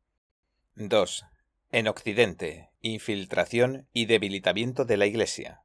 [0.74, 1.26] 2.
[1.70, 5.60] En Occidente, infiltración y debilitamiento de la Iglesia.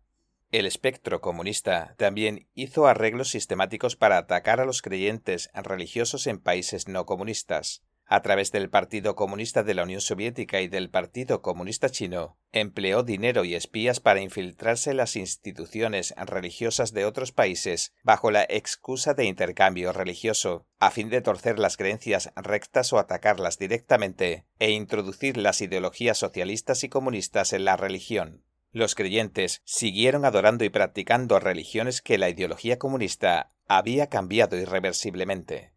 [0.52, 6.89] El espectro comunista también hizo arreglos sistemáticos para atacar a los creyentes religiosos en países
[6.89, 7.86] no comunistas.
[8.12, 13.04] A través del Partido Comunista de la Unión Soviética y del Partido Comunista Chino, empleó
[13.04, 19.13] dinero y espías para infiltrarse en las instituciones religiosas de otros países bajo la excusa
[19.13, 25.38] de intercambio religioso, a fin de torcer las creencias rectas o atacarlas directamente, e introducir
[25.38, 28.43] las ideologías socialistas y comunistas en la religión.
[28.74, 35.71] Los creyentes siguieron adorando y practicando religiones que la ideología comunista había cambiado irreversiblemente.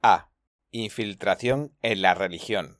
[0.00, 0.30] A.
[0.70, 2.78] Infiltración en la religión.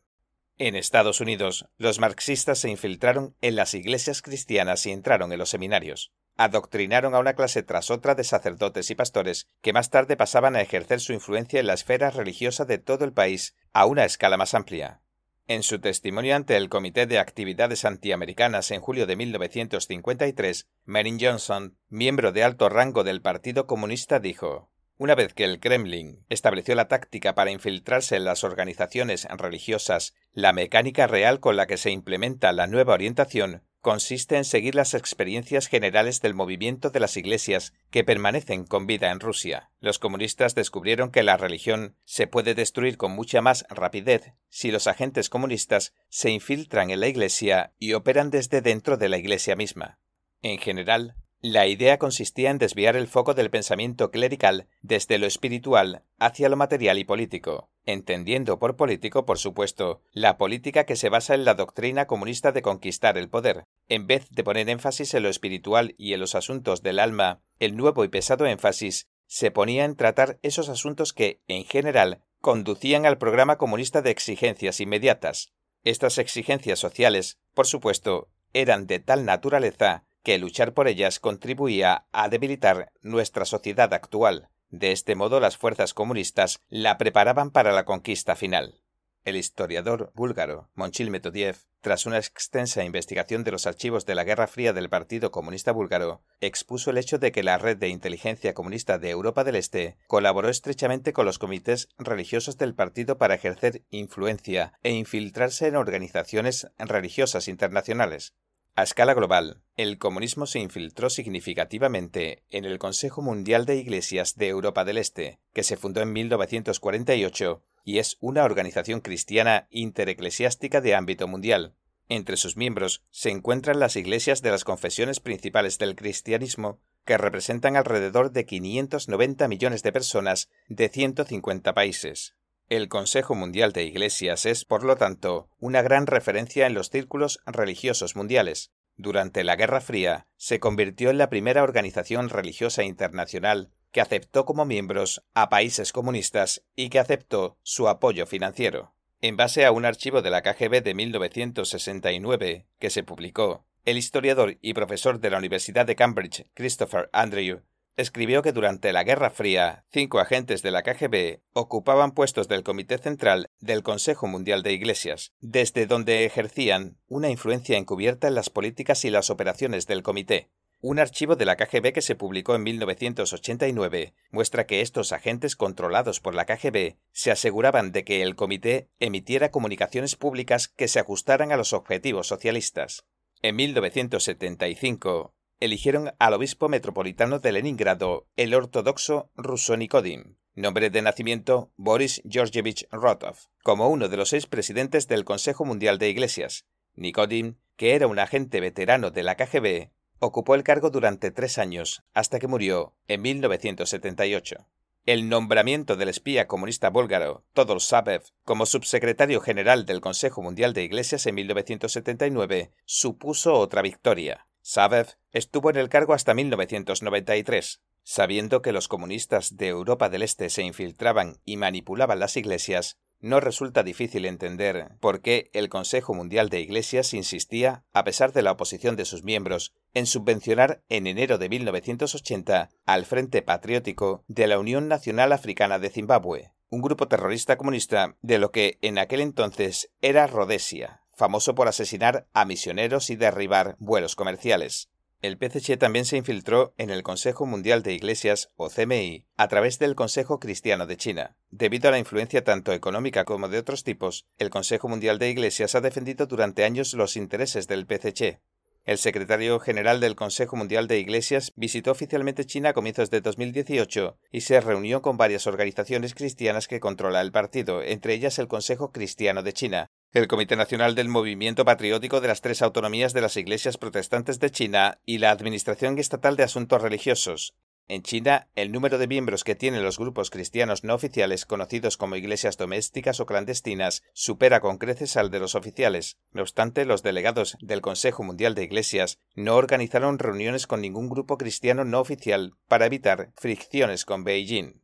[0.58, 5.48] En Estados Unidos, los marxistas se infiltraron en las iglesias cristianas y entraron en los
[5.48, 6.12] seminarios.
[6.36, 10.60] Adoctrinaron a una clase tras otra de sacerdotes y pastores que más tarde pasaban a
[10.60, 14.52] ejercer su influencia en la esfera religiosa de todo el país a una escala más
[14.52, 15.00] amplia.
[15.46, 21.78] En su testimonio ante el Comité de Actividades Antiamericanas en julio de 1953, Marin Johnson,
[21.88, 26.88] miembro de alto rango del Partido Comunista, dijo una vez que el Kremlin estableció la
[26.88, 32.52] táctica para infiltrarse en las organizaciones religiosas, la mecánica real con la que se implementa
[32.52, 38.04] la nueva orientación consiste en seguir las experiencias generales del movimiento de las iglesias que
[38.04, 39.70] permanecen con vida en Rusia.
[39.80, 44.88] Los comunistas descubrieron que la religión se puede destruir con mucha más rapidez si los
[44.88, 50.00] agentes comunistas se infiltran en la iglesia y operan desde dentro de la iglesia misma.
[50.42, 56.02] En general, la idea consistía en desviar el foco del pensamiento clerical desde lo espiritual
[56.18, 61.34] hacia lo material y político, entendiendo por político, por supuesto, la política que se basa
[61.34, 63.64] en la doctrina comunista de conquistar el poder.
[63.88, 67.76] En vez de poner énfasis en lo espiritual y en los asuntos del alma, el
[67.76, 73.18] nuevo y pesado énfasis se ponía en tratar esos asuntos que, en general, conducían al
[73.18, 75.52] programa comunista de exigencias inmediatas.
[75.84, 82.28] Estas exigencias sociales, por supuesto, eran de tal naturaleza que luchar por ellas contribuía a
[82.28, 84.48] debilitar nuestra sociedad actual.
[84.70, 88.82] De este modo las fuerzas comunistas la preparaban para la conquista final.
[89.24, 94.46] El historiador búlgaro Monchil Metodiev, tras una extensa investigación de los archivos de la Guerra
[94.46, 98.98] Fría del Partido Comunista Búlgaro, expuso el hecho de que la red de inteligencia comunista
[98.98, 104.72] de Europa del Este colaboró estrechamente con los comités religiosos del partido para ejercer influencia
[104.82, 108.34] e infiltrarse en organizaciones religiosas internacionales.
[108.78, 114.46] A escala global, el comunismo se infiltró significativamente en el Consejo Mundial de Iglesias de
[114.46, 120.94] Europa del Este, que se fundó en 1948 y es una organización cristiana intereclesiástica de
[120.94, 121.74] ámbito mundial.
[122.08, 127.74] Entre sus miembros se encuentran las iglesias de las confesiones principales del cristianismo, que representan
[127.74, 132.36] alrededor de 590 millones de personas de 150 países.
[132.68, 137.40] El Consejo Mundial de Iglesias es, por lo tanto, una gran referencia en los círculos
[137.46, 138.72] religiosos mundiales.
[138.98, 144.66] Durante la Guerra Fría, se convirtió en la primera organización religiosa internacional que aceptó como
[144.66, 148.92] miembros a países comunistas y que aceptó su apoyo financiero.
[149.22, 154.58] En base a un archivo de la KGB de 1969 que se publicó, el historiador
[154.60, 157.62] y profesor de la Universidad de Cambridge, Christopher Andrew,
[157.98, 162.96] escribió que durante la Guerra Fría, cinco agentes de la KGB ocupaban puestos del Comité
[162.96, 169.04] Central del Consejo Mundial de Iglesias, desde donde ejercían una influencia encubierta en las políticas
[169.04, 170.48] y las operaciones del comité.
[170.80, 176.20] Un archivo de la KGB que se publicó en 1989 muestra que estos agentes controlados
[176.20, 181.50] por la KGB se aseguraban de que el comité emitiera comunicaciones públicas que se ajustaran
[181.50, 183.06] a los objetivos socialistas.
[183.42, 191.72] En 1975, eligieron al obispo metropolitano de Leningrado, el ortodoxo ruso Nikodim, nombre de nacimiento
[191.76, 196.66] Boris Georgievich Rotov, como uno de los seis presidentes del Consejo Mundial de Iglesias.
[196.94, 202.02] Nikodim, que era un agente veterano de la KGB, ocupó el cargo durante tres años,
[202.12, 204.66] hasta que murió en 1978.
[205.06, 210.82] El nombramiento del espía comunista búlgaro Todor Sabev como subsecretario general del Consejo Mundial de
[210.82, 214.47] Iglesias en 1979 supuso otra victoria.
[214.70, 217.80] Sabev estuvo en el cargo hasta 1993.
[218.02, 223.40] Sabiendo que los comunistas de Europa del Este se infiltraban y manipulaban las iglesias, no
[223.40, 228.52] resulta difícil entender por qué el Consejo Mundial de Iglesias insistía, a pesar de la
[228.52, 234.58] oposición de sus miembros, en subvencionar en enero de 1980 al Frente Patriótico de la
[234.58, 239.90] Unión Nacional Africana de Zimbabue, un grupo terrorista comunista de lo que en aquel entonces
[240.02, 244.88] era Rhodesia, famoso por asesinar a misioneros y derribar vuelos comerciales.
[245.20, 249.80] El PCC también se infiltró en el Consejo Mundial de Iglesias, o CMI, a través
[249.80, 251.36] del Consejo Cristiano de China.
[251.50, 255.74] Debido a la influencia tanto económica como de otros tipos, el Consejo Mundial de Iglesias
[255.74, 258.40] ha defendido durante años los intereses del PCC.
[258.84, 264.16] El secretario general del Consejo Mundial de Iglesias visitó oficialmente China a comienzos de 2018
[264.30, 268.92] y se reunió con varias organizaciones cristianas que controla el partido, entre ellas el Consejo
[268.92, 273.36] Cristiano de China, el Comité Nacional del Movimiento Patriótico de las tres autonomías de las
[273.36, 277.54] iglesias protestantes de China y la Administración Estatal de Asuntos Religiosos,
[277.90, 282.16] en China, el número de miembros que tienen los grupos cristianos no oficiales conocidos como
[282.16, 286.18] iglesias domésticas o clandestinas supera con creces al de los oficiales.
[286.32, 291.38] No obstante, los delegados del Consejo Mundial de Iglesias no organizaron reuniones con ningún grupo
[291.38, 294.82] cristiano no oficial para evitar fricciones con Beijing.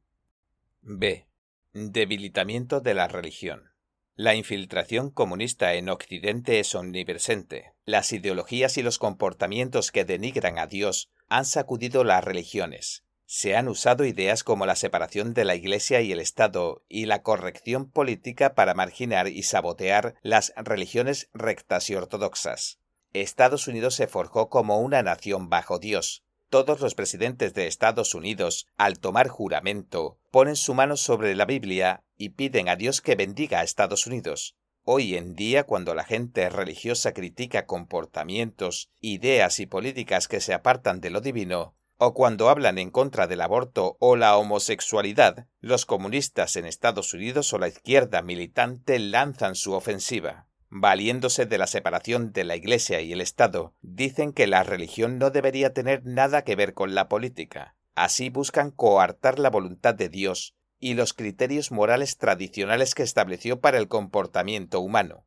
[0.81, 1.27] B.
[1.75, 3.74] Debilitamiento de la religión.
[4.17, 7.73] La infiltración comunista en Occidente es omnipresente.
[7.85, 13.03] Las ideologías y los comportamientos que denigran a Dios han sacudido las religiones.
[13.27, 17.23] Se han usado ideas como la separación de la Iglesia y el Estado y la
[17.23, 22.79] corrección política para marginar y sabotear las religiones rectas y ortodoxas.
[23.15, 26.23] Estados Unidos se forjó como una nación bajo Dios,
[26.55, 32.05] todos los presidentes de Estados Unidos, al tomar juramento, ponen su mano sobre la Biblia
[32.17, 34.55] y piden a Dios que bendiga a Estados Unidos.
[34.85, 41.01] Hoy en día, cuando la gente religiosa critica comportamientos, ideas y políticas que se apartan
[41.01, 46.55] de lo divino, o cuando hablan en contra del aborto o la homosexualidad, los comunistas
[46.55, 52.43] en Estados Unidos o la izquierda militante lanzan su ofensiva valiéndose de la separación de
[52.43, 56.75] la Iglesia y el Estado, dicen que la religión no debería tener nada que ver
[56.75, 57.77] con la política.
[57.95, 63.79] Así buscan coartar la voluntad de Dios y los criterios morales tradicionales que estableció para
[63.79, 65.25] el comportamiento humano.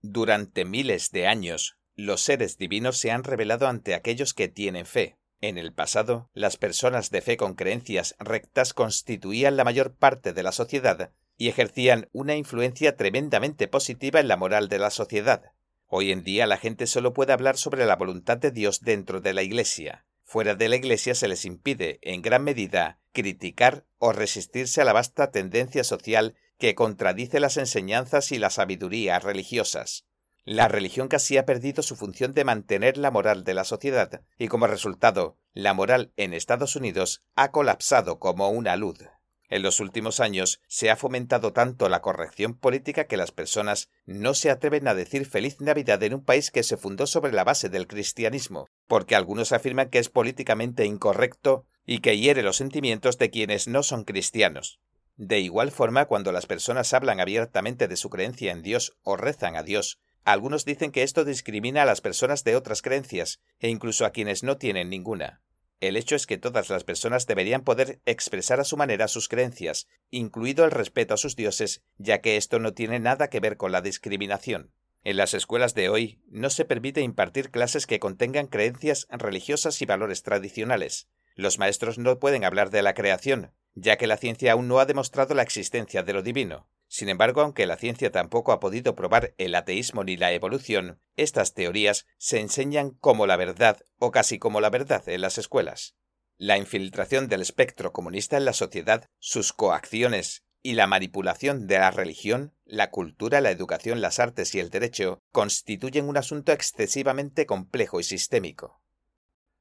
[0.00, 5.18] Durante miles de años, los seres divinos se han revelado ante aquellos que tienen fe.
[5.42, 10.42] En el pasado, las personas de fe con creencias rectas constituían la mayor parte de
[10.42, 15.52] la sociedad y ejercían una influencia tremendamente positiva en la moral de la sociedad.
[15.86, 19.34] Hoy en día la gente solo puede hablar sobre la voluntad de Dios dentro de
[19.34, 20.04] la Iglesia.
[20.24, 24.92] Fuera de la Iglesia se les impide, en gran medida, criticar o resistirse a la
[24.92, 30.06] vasta tendencia social que contradice las enseñanzas y la sabiduría religiosas.
[30.44, 34.48] La religión casi ha perdido su función de mantener la moral de la sociedad, y
[34.48, 38.98] como resultado, la moral en Estados Unidos ha colapsado como una luz.
[39.48, 44.34] En los últimos años se ha fomentado tanto la corrección política que las personas no
[44.34, 47.68] se atreven a decir feliz Navidad en un país que se fundó sobre la base
[47.68, 53.30] del cristianismo, porque algunos afirman que es políticamente incorrecto y que hiere los sentimientos de
[53.30, 54.80] quienes no son cristianos.
[55.16, 59.56] De igual forma, cuando las personas hablan abiertamente de su creencia en Dios o rezan
[59.56, 64.04] a Dios, algunos dicen que esto discrimina a las personas de otras creencias e incluso
[64.04, 65.40] a quienes no tienen ninguna.
[65.80, 69.88] El hecho es que todas las personas deberían poder expresar a su manera sus creencias,
[70.10, 73.72] incluido el respeto a sus dioses, ya que esto no tiene nada que ver con
[73.72, 74.72] la discriminación.
[75.04, 79.86] En las escuelas de hoy no se permite impartir clases que contengan creencias religiosas y
[79.86, 81.08] valores tradicionales.
[81.34, 84.86] Los maestros no pueden hablar de la creación, ya que la ciencia aún no ha
[84.86, 86.68] demostrado la existencia de lo divino.
[86.88, 91.52] Sin embargo, aunque la ciencia tampoco ha podido probar el ateísmo ni la evolución, estas
[91.52, 95.94] teorías se enseñan como la verdad o casi como la verdad en las escuelas.
[96.38, 101.90] La infiltración del espectro comunista en la sociedad, sus coacciones y la manipulación de la
[101.90, 108.00] religión, la cultura, la educación, las artes y el derecho constituyen un asunto excesivamente complejo
[108.00, 108.82] y sistémico.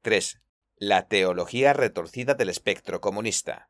[0.02, 0.41] 3.
[0.78, 3.69] La teología retorcida del espectro comunista.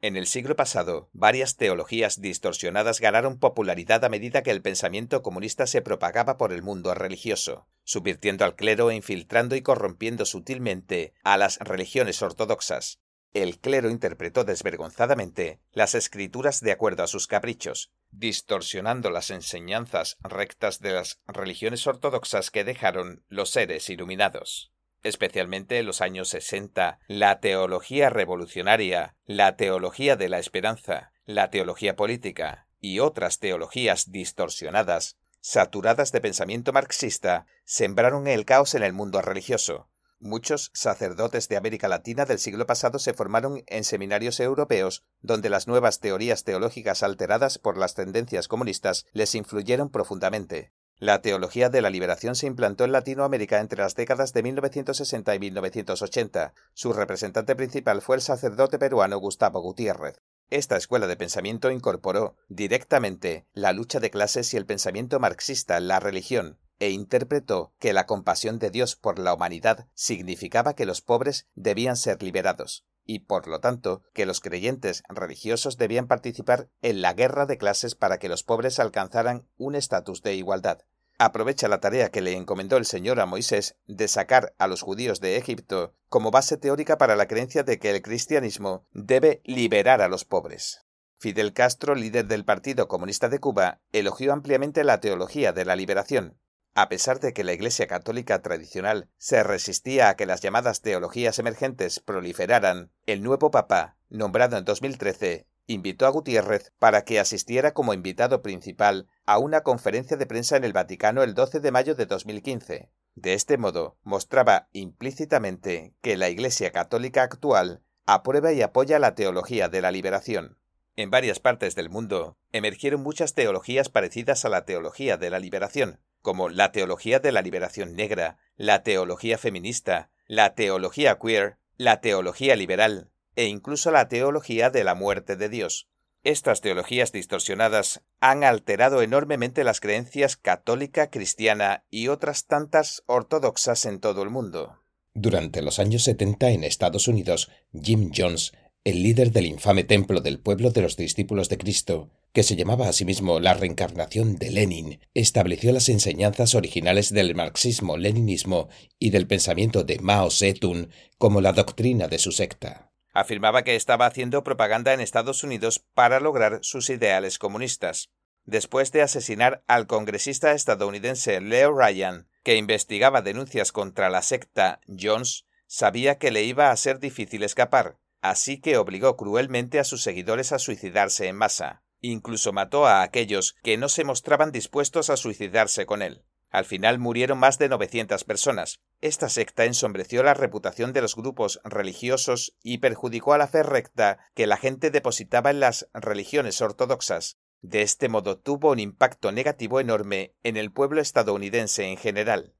[0.00, 5.66] En el siglo pasado, varias teologías distorsionadas ganaron popularidad a medida que el pensamiento comunista
[5.66, 11.36] se propagaba por el mundo religioso, subvirtiendo al clero e infiltrando y corrompiendo sutilmente a
[11.36, 13.00] las religiones ortodoxas.
[13.34, 20.78] El clero interpretó desvergonzadamente las escrituras de acuerdo a sus caprichos, distorsionando las enseñanzas rectas
[20.78, 27.40] de las religiones ortodoxas que dejaron los seres iluminados especialmente en los años 60, la
[27.40, 36.12] teología revolucionaria, la teología de la esperanza, la teología política y otras teologías distorsionadas, saturadas
[36.12, 39.88] de pensamiento marxista, sembraron el caos en el mundo religioso.
[40.20, 45.68] Muchos sacerdotes de América Latina del siglo pasado se formaron en seminarios europeos donde las
[45.68, 50.72] nuevas teorías teológicas alteradas por las tendencias comunistas les influyeron profundamente.
[51.00, 55.38] La teología de la liberación se implantó en Latinoamérica entre las décadas de 1960 y
[55.38, 56.54] 1980.
[56.74, 60.20] Su representante principal fue el sacerdote peruano Gustavo Gutiérrez.
[60.50, 65.86] Esta escuela de pensamiento incorporó directamente la lucha de clases y el pensamiento marxista en
[65.86, 71.00] la religión, e interpretó que la compasión de Dios por la humanidad significaba que los
[71.00, 77.02] pobres debían ser liberados, y por lo tanto que los creyentes religiosos debían participar en
[77.02, 80.80] la guerra de clases para que los pobres alcanzaran un estatus de igualdad.
[81.18, 85.20] Aprovecha la tarea que le encomendó el Señor a Moisés de sacar a los judíos
[85.20, 90.08] de Egipto como base teórica para la creencia de que el cristianismo debe liberar a
[90.08, 90.86] los pobres.
[91.18, 96.38] Fidel Castro, líder del Partido Comunista de Cuba, elogió ampliamente la teología de la liberación.
[96.74, 101.40] A pesar de que la Iglesia Católica tradicional se resistía a que las llamadas teologías
[101.40, 107.92] emergentes proliferaran, el nuevo Papa, nombrado en 2013, invitó a Gutiérrez para que asistiera como
[107.92, 112.06] invitado principal a una conferencia de prensa en el Vaticano el 12 de mayo de
[112.06, 112.90] 2015.
[113.14, 119.68] De este modo, mostraba implícitamente que la Iglesia Católica actual aprueba y apoya la teología
[119.68, 120.56] de la liberación.
[120.96, 126.00] En varias partes del mundo emergieron muchas teologías parecidas a la teología de la liberación,
[126.22, 132.56] como la teología de la liberación negra, la teología feminista, la teología queer, la teología
[132.56, 135.86] liberal, e incluso la teología de la muerte de Dios.
[136.24, 144.00] Estas teologías distorsionadas han alterado enormemente las creencias católica, cristiana y otras tantas ortodoxas en
[144.00, 144.82] todo el mundo.
[145.14, 147.48] Durante los años 70 en Estados Unidos,
[147.80, 152.42] Jim Jones, el líder del infame templo del pueblo de los discípulos de Cristo, que
[152.42, 158.68] se llamaba a sí mismo la reencarnación de Lenin, estableció las enseñanzas originales del marxismo-leninismo
[158.98, 162.87] y del pensamiento de Mao Zedong como la doctrina de su secta.
[163.12, 168.10] Afirmaba que estaba haciendo propaganda en Estados Unidos para lograr sus ideales comunistas.
[168.44, 175.44] Después de asesinar al congresista estadounidense Leo Ryan, que investigaba denuncias contra la secta Jones,
[175.66, 180.52] sabía que le iba a ser difícil escapar, así que obligó cruelmente a sus seguidores
[180.52, 181.82] a suicidarse en masa.
[182.00, 186.22] Incluso mató a aquellos que no se mostraban dispuestos a suicidarse con él.
[186.50, 188.80] Al final murieron más de 900 personas.
[189.00, 194.18] Esta secta ensombreció la reputación de los grupos religiosos y perjudicó a la fe recta
[194.34, 197.38] que la gente depositaba en las religiones ortodoxas.
[197.60, 202.54] De este modo tuvo un impacto negativo enorme en el pueblo estadounidense en general.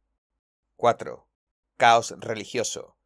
[0.76, 1.26] 4.
[1.76, 2.97] Caos religioso.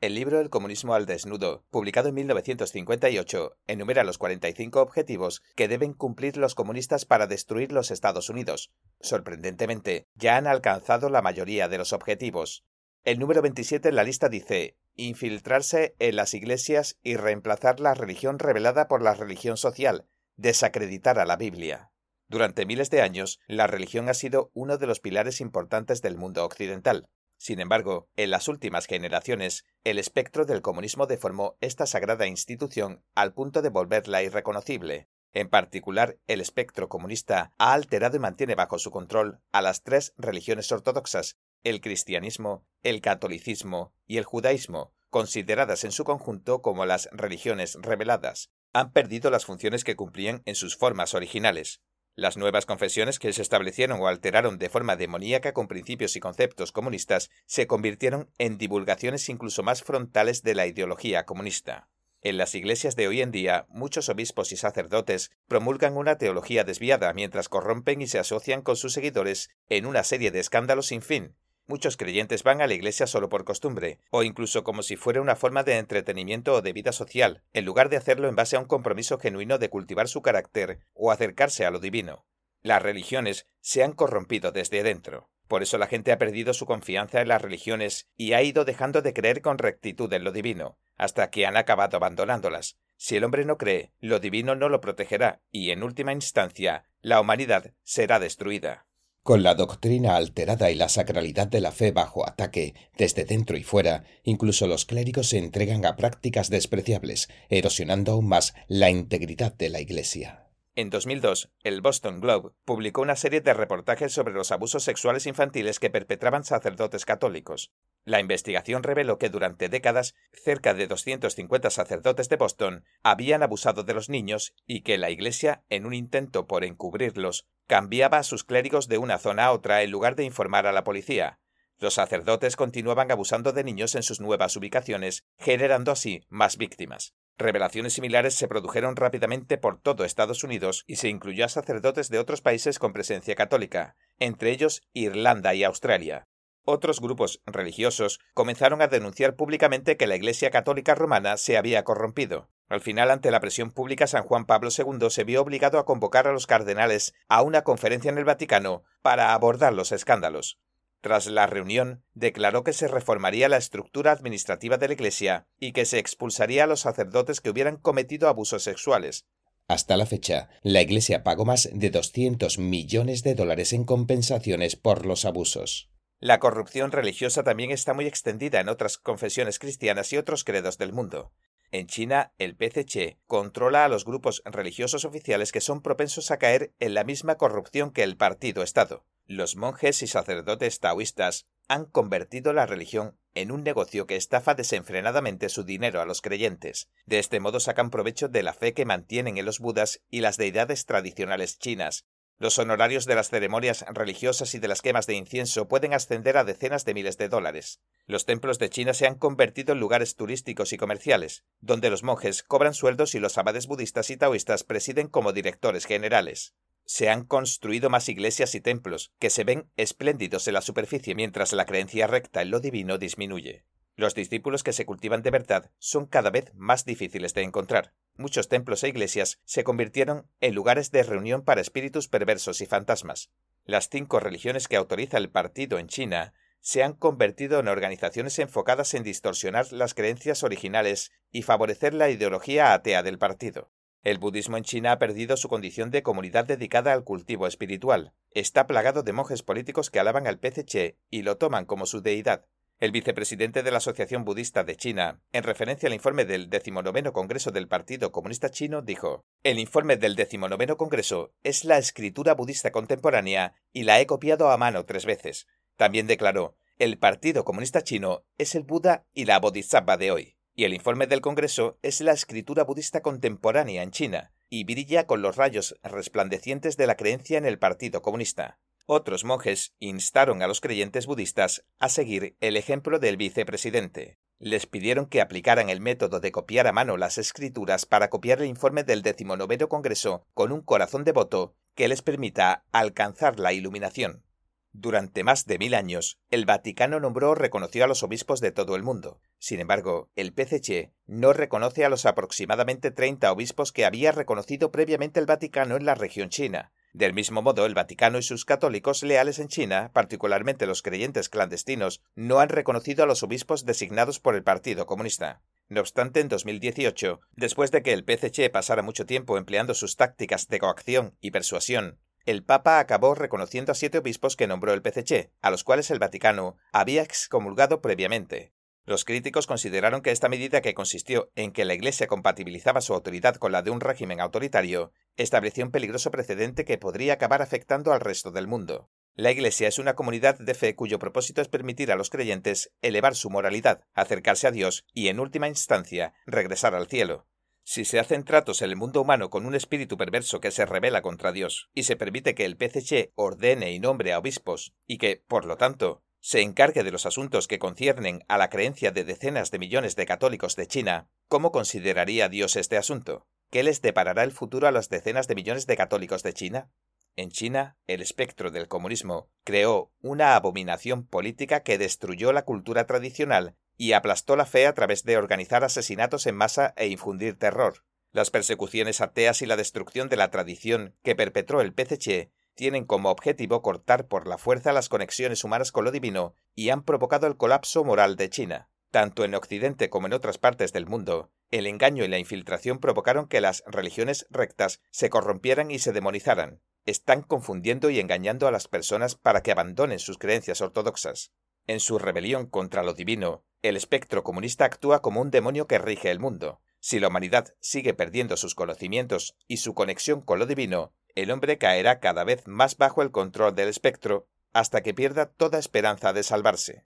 [0.00, 5.92] El libro El comunismo al desnudo, publicado en 1958, enumera los 45 objetivos que deben
[5.92, 8.72] cumplir los comunistas para destruir los Estados Unidos.
[9.00, 12.64] Sorprendentemente, ya han alcanzado la mayoría de los objetivos.
[13.04, 18.38] El número 27 en la lista dice infiltrarse en las iglesias y reemplazar la religión
[18.38, 21.90] revelada por la religión social, desacreditar a la Biblia.
[22.26, 26.42] Durante miles de años, la religión ha sido uno de los pilares importantes del mundo
[26.42, 27.10] occidental.
[27.40, 33.32] Sin embargo, en las últimas generaciones, el espectro del comunismo deformó esta sagrada institución al
[33.32, 35.08] punto de volverla irreconocible.
[35.32, 40.12] En particular, el espectro comunista ha alterado y mantiene bajo su control a las tres
[40.18, 47.08] religiones ortodoxas, el cristianismo, el catolicismo y el judaísmo, consideradas en su conjunto como las
[47.10, 48.50] religiones reveladas.
[48.74, 51.80] Han perdido las funciones que cumplían en sus formas originales.
[52.20, 56.70] Las nuevas confesiones que se establecieron o alteraron de forma demoníaca con principios y conceptos
[56.70, 61.88] comunistas se convirtieron en divulgaciones incluso más frontales de la ideología comunista.
[62.20, 67.10] En las iglesias de hoy en día, muchos obispos y sacerdotes promulgan una teología desviada
[67.14, 71.34] mientras corrompen y se asocian con sus seguidores en una serie de escándalos sin fin,
[71.70, 75.36] Muchos creyentes van a la iglesia solo por costumbre, o incluso como si fuera una
[75.36, 78.64] forma de entretenimiento o de vida social, en lugar de hacerlo en base a un
[78.64, 82.26] compromiso genuino de cultivar su carácter o acercarse a lo divino.
[82.64, 85.30] Las religiones se han corrompido desde dentro.
[85.46, 89.00] Por eso la gente ha perdido su confianza en las religiones y ha ido dejando
[89.00, 92.78] de creer con rectitud en lo divino, hasta que han acabado abandonándolas.
[92.96, 97.20] Si el hombre no cree, lo divino no lo protegerá y, en última instancia, la
[97.20, 98.86] humanidad será destruida.
[99.22, 103.62] Con la doctrina alterada y la sacralidad de la fe bajo ataque, desde dentro y
[103.62, 109.68] fuera, incluso los clérigos se entregan a prácticas despreciables, erosionando aún más la integridad de
[109.68, 110.46] la Iglesia.
[110.74, 115.80] En 2002, el Boston Globe publicó una serie de reportajes sobre los abusos sexuales infantiles
[115.80, 117.72] que perpetraban sacerdotes católicos.
[118.04, 123.92] La investigación reveló que durante décadas cerca de 250 sacerdotes de Boston habían abusado de
[123.92, 128.88] los niños y que la Iglesia, en un intento por encubrirlos, cambiaba a sus clérigos
[128.88, 131.38] de una zona a otra en lugar de informar a la policía.
[131.78, 137.14] Los sacerdotes continuaban abusando de niños en sus nuevas ubicaciones, generando así más víctimas.
[137.38, 142.18] Revelaciones similares se produjeron rápidamente por todo Estados Unidos y se incluyó a sacerdotes de
[142.18, 146.26] otros países con presencia católica, entre ellos Irlanda y Australia.
[146.64, 152.48] Otros grupos religiosos comenzaron a denunciar públicamente que la Iglesia Católica Romana se había corrompido.
[152.68, 156.28] Al final, ante la presión pública, San Juan Pablo II se vio obligado a convocar
[156.28, 160.58] a los cardenales a una conferencia en el Vaticano para abordar los escándalos.
[161.00, 165.86] Tras la reunión, declaró que se reformaría la estructura administrativa de la Iglesia y que
[165.86, 169.24] se expulsaría a los sacerdotes que hubieran cometido abusos sexuales.
[169.66, 175.06] Hasta la fecha, la Iglesia pagó más de 200 millones de dólares en compensaciones por
[175.06, 175.90] los abusos.
[176.20, 180.92] La corrupción religiosa también está muy extendida en otras confesiones cristianas y otros credos del
[180.92, 181.32] mundo.
[181.72, 186.74] En China, el PCC controla a los grupos religiosos oficiales que son propensos a caer
[186.78, 189.06] en la misma corrupción que el partido Estado.
[189.26, 195.48] Los monjes y sacerdotes taoístas han convertido la religión en un negocio que estafa desenfrenadamente
[195.48, 196.90] su dinero a los creyentes.
[197.06, 200.36] De este modo sacan provecho de la fe que mantienen en los budas y las
[200.36, 202.04] deidades tradicionales chinas,
[202.40, 206.44] los honorarios de las ceremonias religiosas y de las quemas de incienso pueden ascender a
[206.44, 207.80] decenas de miles de dólares.
[208.06, 212.42] Los templos de China se han convertido en lugares turísticos y comerciales, donde los monjes
[212.42, 216.54] cobran sueldos y los abades budistas y taoístas presiden como directores generales.
[216.86, 221.52] Se han construido más iglesias y templos, que se ven espléndidos en la superficie mientras
[221.52, 223.66] la creencia recta en lo divino disminuye.
[223.96, 227.92] Los discípulos que se cultivan de verdad son cada vez más difíciles de encontrar.
[228.20, 233.30] Muchos templos e iglesias se convirtieron en lugares de reunión para espíritus perversos y fantasmas.
[233.64, 238.92] Las cinco religiones que autoriza el partido en China se han convertido en organizaciones enfocadas
[238.92, 243.70] en distorsionar las creencias originales y favorecer la ideología atea del partido.
[244.02, 248.12] El budismo en China ha perdido su condición de comunidad dedicada al cultivo espiritual.
[248.32, 252.44] Está plagado de monjes políticos que alaban al PCC y lo toman como su deidad.
[252.80, 257.50] El vicepresidente de la Asociación Budista de China, en referencia al informe del decimonoveno Congreso
[257.50, 263.52] del Partido Comunista Chino, dijo El informe del decimonoveno Congreso es la escritura budista contemporánea
[263.74, 265.46] y la he copiado a mano tres veces.
[265.76, 270.36] También declaró El Partido Comunista Chino es el Buda y la Bodhisattva de hoy.
[270.54, 275.20] Y el informe del Congreso es la escritura budista contemporánea en China, y brilla con
[275.20, 278.58] los rayos resplandecientes de la creencia en el Partido Comunista.
[278.92, 284.18] Otros monjes instaron a los creyentes budistas a seguir el ejemplo del vicepresidente.
[284.40, 288.48] Les pidieron que aplicaran el método de copiar a mano las escrituras para copiar el
[288.48, 294.24] informe del decimonoveno Congreso con un corazón devoto que les permita alcanzar la iluminación.
[294.72, 298.76] Durante más de mil años, el Vaticano nombró o reconoció a los obispos de todo
[298.76, 299.20] el mundo.
[299.38, 305.18] Sin embargo, el PCC no reconoce a los aproximadamente 30 obispos que había reconocido previamente
[305.18, 306.72] el Vaticano en la región china.
[306.92, 312.02] Del mismo modo, el Vaticano y sus católicos leales en China, particularmente los creyentes clandestinos,
[312.16, 315.40] no han reconocido a los obispos designados por el Partido Comunista.
[315.68, 320.48] No obstante, en 2018, después de que el PCC pasara mucho tiempo empleando sus tácticas
[320.48, 325.32] de coacción y persuasión, el Papa acabó reconociendo a siete obispos que nombró el PCC,
[325.40, 328.52] a los cuales el Vaticano había excomulgado previamente.
[328.86, 333.36] Los críticos consideraron que esta medida, que consistió en que la Iglesia compatibilizaba su autoridad
[333.36, 338.00] con la de un régimen autoritario, estableció un peligroso precedente que podría acabar afectando al
[338.00, 338.90] resto del mundo.
[339.14, 343.14] La Iglesia es una comunidad de fe cuyo propósito es permitir a los creyentes elevar
[343.14, 347.26] su moralidad, acercarse a Dios y, en última instancia, regresar al cielo.
[347.72, 351.02] Si se hacen tratos en el mundo humano con un espíritu perverso que se rebela
[351.02, 355.22] contra Dios, y se permite que el PCC ordene y nombre a obispos, y que,
[355.28, 359.52] por lo tanto, se encargue de los asuntos que conciernen a la creencia de decenas
[359.52, 363.28] de millones de católicos de China, ¿cómo consideraría Dios este asunto?
[363.50, 366.72] ¿Qué les deparará el futuro a las decenas de millones de católicos de China?
[367.14, 373.54] En China, el espectro del comunismo creó una abominación política que destruyó la cultura tradicional
[373.80, 377.82] y aplastó la fe a través de organizar asesinatos en masa e infundir terror.
[378.12, 383.08] Las persecuciones ateas y la destrucción de la tradición que perpetró el PCC tienen como
[383.08, 387.38] objetivo cortar por la fuerza las conexiones humanas con lo divino y han provocado el
[387.38, 388.68] colapso moral de China.
[388.90, 393.28] Tanto en Occidente como en otras partes del mundo, el engaño y la infiltración provocaron
[393.28, 396.60] que las religiones rectas se corrompieran y se demonizaran.
[396.84, 401.32] Están confundiendo y engañando a las personas para que abandonen sus creencias ortodoxas.
[401.66, 406.10] En su rebelión contra lo divino, el espectro comunista actúa como un demonio que rige
[406.10, 406.60] el mundo.
[406.80, 411.58] Si la humanidad sigue perdiendo sus conocimientos y su conexión con lo divino, el hombre
[411.58, 416.22] caerá cada vez más bajo el control del espectro hasta que pierda toda esperanza de
[416.22, 416.86] salvarse.